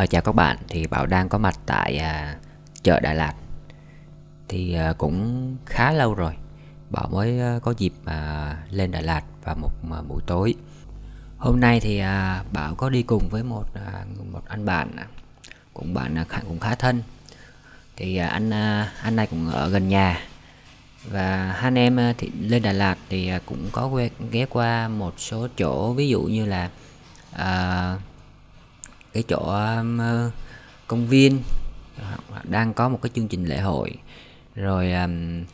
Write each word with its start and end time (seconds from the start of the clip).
À, 0.00 0.06
chào 0.06 0.22
các 0.22 0.32
bạn, 0.32 0.56
thì 0.68 0.86
Bảo 0.86 1.06
đang 1.06 1.28
có 1.28 1.38
mặt 1.38 1.54
tại 1.66 1.96
à, 1.96 2.36
chợ 2.82 3.00
Đà 3.00 3.12
Lạt. 3.12 3.34
Thì 4.48 4.74
à, 4.74 4.92
cũng 4.92 5.56
khá 5.66 5.92
lâu 5.92 6.14
rồi 6.14 6.32
Bảo 6.90 7.08
mới 7.12 7.40
à, 7.40 7.58
có 7.62 7.74
dịp 7.78 7.92
à, 8.04 8.56
lên 8.70 8.90
Đà 8.90 9.00
Lạt 9.00 9.22
vào 9.44 9.54
một 9.54 9.70
à, 9.92 10.02
buổi 10.08 10.22
tối. 10.26 10.54
Hôm 11.38 11.60
nay 11.60 11.80
thì 11.80 11.98
à, 11.98 12.44
Bảo 12.52 12.74
có 12.74 12.90
đi 12.90 13.02
cùng 13.02 13.28
với 13.28 13.42
một 13.42 13.64
à, 13.74 14.04
một 14.32 14.42
anh 14.48 14.64
bạn 14.64 14.96
à, 14.96 15.06
Cũng 15.74 15.94
bạn 15.94 16.14
à, 16.14 16.24
cũng 16.48 16.60
khá 16.60 16.74
thân. 16.74 17.02
Thì 17.96 18.16
à, 18.16 18.28
anh 18.28 18.50
à, 18.50 18.92
anh 19.02 19.16
này 19.16 19.26
cũng 19.26 19.50
ở 19.50 19.68
gần 19.68 19.88
nhà. 19.88 20.20
Và 21.04 21.36
hai 21.36 21.62
anh 21.62 21.78
em 21.78 22.00
à, 22.00 22.14
thì 22.18 22.30
lên 22.40 22.62
Đà 22.62 22.72
Lạt 22.72 22.98
thì 23.08 23.28
à, 23.28 23.40
cũng 23.46 23.68
có 23.72 23.88
ghé, 23.88 24.08
ghé 24.30 24.46
qua 24.46 24.88
một 24.88 25.14
số 25.18 25.48
chỗ. 25.58 25.92
Ví 25.92 26.08
dụ 26.08 26.22
như 26.22 26.46
là 26.46 26.70
à, 27.32 27.96
cái 29.12 29.22
chỗ 29.28 29.38
um, 29.38 29.98
ờ, 29.98 30.30
công 30.86 31.06
viên. 31.06 31.42
Đang 32.44 32.74
có 32.74 32.88
một 32.88 32.98
cái 33.02 33.10
chương 33.14 33.28
trình 33.28 33.44
lễ 33.44 33.58
hội. 33.58 33.94
Rồi 34.54 34.92
um, 34.92 35.44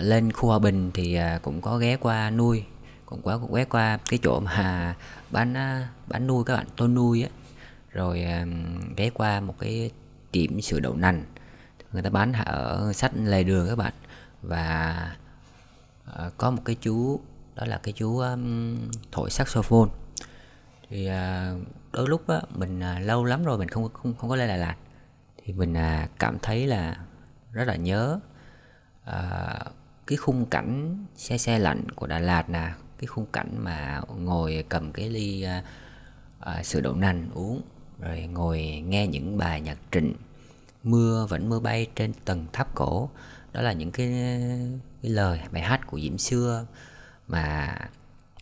lên 0.00 0.32
khu 0.32 0.48
hòa 0.48 0.58
bình 0.58 0.90
thì 0.94 1.14
à, 1.14 1.38
cũng 1.42 1.60
có 1.60 1.78
ghé 1.78 1.96
qua 1.96 2.30
nuôi 2.30 2.64
cũng 3.12 3.22
có 3.22 3.38
ghé 3.54 3.64
qua 3.64 3.98
cái 4.08 4.18
chỗ 4.22 4.40
mà 4.40 4.94
bán 5.30 5.54
à, 5.56 5.88
bán 6.06 6.26
nuôi 6.26 6.44
các 6.44 6.56
bạn 6.56 6.66
tôi 6.76 6.88
nuôi 6.88 7.22
á. 7.22 7.28
Rồi 7.90 8.24
um, 8.24 8.80
ghé 8.96 9.10
qua 9.10 9.40
một 9.40 9.54
cái 9.58 9.90
tiệm 10.32 10.60
sữa 10.60 10.80
đậu 10.80 10.96
nành. 10.96 11.24
Người 11.92 12.02
ta 12.02 12.10
bán 12.10 12.32
ở 12.32 12.92
sách 12.92 13.12
lề 13.14 13.44
đường 13.44 13.68
các 13.68 13.76
bạn. 13.76 13.92
Và 14.42 15.16
ờ, 16.06 16.30
có 16.36 16.50
một 16.50 16.62
cái 16.64 16.76
chú 16.80 17.20
đó 17.54 17.64
là 17.66 17.80
cái 17.82 17.92
chú 17.92 18.18
um, 18.18 18.78
thổi 19.12 19.30
saxophone. 19.30 19.90
Thì 20.90 21.06
à, 21.06 21.54
đôi 21.92 22.08
lúc 22.08 22.28
á 22.28 22.40
mình 22.50 22.80
à, 22.80 22.98
lâu 22.98 23.24
lắm 23.24 23.44
rồi 23.44 23.58
mình 23.58 23.68
không 23.68 23.88
không 23.92 24.14
không 24.14 24.30
có 24.30 24.36
lên 24.36 24.48
Đà 24.48 24.56
Lạt. 24.56 24.76
Thì 25.44 25.52
mình 25.52 25.74
à, 25.76 26.08
cảm 26.18 26.38
thấy 26.42 26.66
là 26.66 26.96
rất 27.52 27.64
là 27.68 27.76
nhớ 27.76 28.20
à, 29.04 29.54
cái 30.06 30.16
khung 30.16 30.46
cảnh 30.46 31.04
xe 31.16 31.38
xe 31.38 31.58
lạnh 31.58 31.90
của 31.94 32.06
Đà 32.06 32.18
Lạt 32.18 32.50
nè 32.50 32.72
cái 32.98 33.06
khung 33.06 33.26
cảnh 33.32 33.56
mà 33.58 34.00
ngồi 34.18 34.64
cầm 34.68 34.92
cái 34.92 35.10
ly 35.10 35.42
à, 35.42 35.64
à, 36.40 36.62
sữa 36.62 36.80
đậu 36.80 36.94
nành 36.94 37.30
uống 37.34 37.62
rồi 38.00 38.20
ngồi 38.20 38.84
nghe 38.86 39.06
những 39.06 39.38
bài 39.38 39.60
nhạc 39.60 39.78
trịnh 39.90 40.14
mưa 40.82 41.26
vẫn 41.30 41.48
mưa 41.48 41.60
bay 41.60 41.86
trên 41.96 42.12
tầng 42.24 42.46
tháp 42.52 42.74
cổ. 42.74 43.10
Đó 43.52 43.62
là 43.62 43.72
những 43.72 43.92
cái 43.92 44.08
cái 45.02 45.10
lời 45.10 45.40
bài 45.52 45.62
hát 45.62 45.86
của 45.86 46.00
Diễm 46.00 46.18
xưa 46.18 46.66
mà 47.28 47.76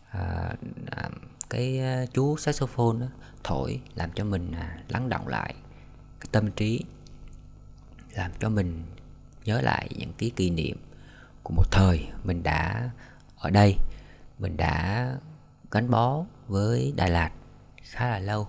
à, 0.09 0.55
à, 0.91 1.09
cái 1.51 1.79
ờ, 1.79 2.05
chú 2.13 2.37
saxophone 2.37 2.99
đó, 2.99 3.07
thổi 3.43 3.81
làm 3.95 4.09
cho 4.15 4.23
mình 4.23 4.51
à, 4.51 4.77
lắng 4.87 5.09
động 5.09 5.27
lại 5.27 5.55
cái 6.19 6.27
tâm 6.31 6.51
trí 6.51 6.83
làm 8.11 8.31
cho 8.39 8.49
mình 8.49 8.83
nhớ 9.45 9.61
lại 9.61 9.89
những 9.97 10.13
cái 10.17 10.31
kỷ 10.35 10.49
niệm 10.49 10.77
của 11.43 11.53
một 11.53 11.71
thời 11.71 12.07
mình 12.23 12.43
đã 12.43 12.89
ở 13.37 13.49
đây 13.49 13.75
mình 14.39 14.57
đã 14.57 15.07
gắn 15.71 15.89
bó 15.89 16.23
với 16.47 16.93
Đà 16.95 17.07
Lạt 17.07 17.31
khá 17.83 18.09
là 18.09 18.19
lâu. 18.19 18.47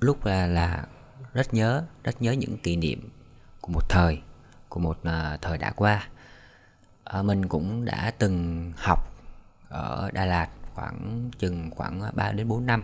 Lúc 0.00 0.26
là 0.26 0.46
là 0.46 0.86
rất 1.32 1.54
nhớ 1.54 1.84
rất 2.04 2.22
nhớ 2.22 2.32
những 2.32 2.58
kỷ 2.58 2.76
niệm 2.76 3.10
của 3.60 3.72
một 3.72 3.88
thời 3.88 4.22
của 4.68 4.80
một 4.80 4.98
à, 5.04 5.38
thời 5.42 5.58
đã 5.58 5.70
qua. 5.70 6.08
À, 7.04 7.22
mình 7.22 7.48
cũng 7.48 7.84
đã 7.84 8.12
từng 8.18 8.72
học 8.76 9.00
ở 9.68 10.10
Đà 10.12 10.24
Lạt 10.24 10.48
khoảng 10.74 11.30
chừng 11.38 11.70
khoảng 11.70 12.00
à, 12.00 12.10
3 12.14 12.32
đến 12.32 12.48
4 12.48 12.66
năm. 12.66 12.82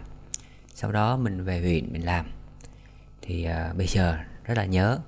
Sau 0.75 0.93
đó 0.93 1.17
mình 1.17 1.45
về 1.45 1.61
huyện 1.61 1.93
mình 1.93 2.05
làm. 2.05 2.27
Thì 3.23 3.45
à, 3.45 3.73
bây 3.77 3.87
giờ 3.87 4.19
rất 4.45 4.57
là 4.57 4.65
nhớ. 4.65 4.99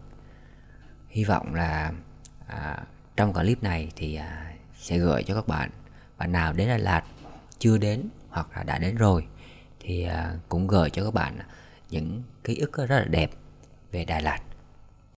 Hy 1.09 1.25
vọng 1.25 1.55
là 1.55 1.93
à, 2.47 2.83
trong 3.17 3.33
clip 3.33 3.63
này 3.63 3.91
thì 3.97 4.15
à, 4.15 4.53
sẽ 4.75 4.99
gửi 4.99 5.23
cho 5.23 5.35
các 5.35 5.49
bạn. 5.49 5.71
Bạn 6.19 6.33
nào 6.33 6.53
đến 6.53 6.69
Đà 6.69 6.77
Lạt 6.77 7.05
chưa 7.59 7.79
đến 7.79 8.09
hoặc 8.29 8.49
là 8.57 8.63
đã 8.63 8.79
đến 8.79 8.97
rồi 8.97 9.27
thì 9.81 10.05
à, 10.05 10.35
cũng 10.49 10.67
gửi 10.67 10.91
cho 10.91 11.05
các 11.05 11.15
bạn 11.15 11.39
những 11.91 12.23
ký 12.45 12.57
ức 12.57 12.73
rất 12.73 12.99
là 12.99 13.05
đẹp 13.05 13.31
về 13.93 14.05
Đà 14.05 14.21
Lạt. 14.21 14.41